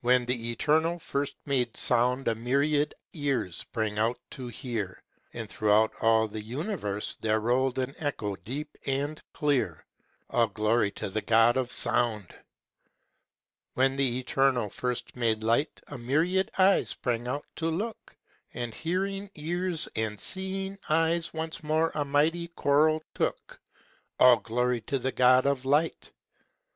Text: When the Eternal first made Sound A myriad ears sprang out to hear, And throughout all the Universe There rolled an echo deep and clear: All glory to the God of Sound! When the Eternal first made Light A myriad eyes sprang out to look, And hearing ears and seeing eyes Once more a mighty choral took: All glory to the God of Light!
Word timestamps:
When 0.00 0.26
the 0.26 0.50
Eternal 0.50 0.98
first 0.98 1.36
made 1.46 1.76
Sound 1.76 2.26
A 2.26 2.34
myriad 2.34 2.92
ears 3.12 3.58
sprang 3.58 4.00
out 4.00 4.18
to 4.30 4.48
hear, 4.48 5.00
And 5.32 5.48
throughout 5.48 5.94
all 6.00 6.26
the 6.26 6.42
Universe 6.42 7.14
There 7.20 7.38
rolled 7.38 7.78
an 7.78 7.94
echo 7.98 8.34
deep 8.34 8.76
and 8.84 9.22
clear: 9.32 9.86
All 10.28 10.48
glory 10.48 10.90
to 10.98 11.08
the 11.08 11.20
God 11.22 11.56
of 11.56 11.70
Sound! 11.70 12.34
When 13.74 13.94
the 13.94 14.18
Eternal 14.18 14.70
first 14.70 15.14
made 15.14 15.44
Light 15.44 15.80
A 15.86 15.98
myriad 15.98 16.50
eyes 16.58 16.88
sprang 16.88 17.28
out 17.28 17.46
to 17.54 17.70
look, 17.70 18.16
And 18.54 18.74
hearing 18.74 19.30
ears 19.36 19.88
and 19.94 20.18
seeing 20.18 20.80
eyes 20.88 21.32
Once 21.32 21.62
more 21.62 21.92
a 21.94 22.04
mighty 22.04 22.48
choral 22.48 23.04
took: 23.14 23.60
All 24.18 24.38
glory 24.38 24.80
to 24.80 24.98
the 24.98 25.12
God 25.12 25.46
of 25.46 25.64
Light! 25.64 26.10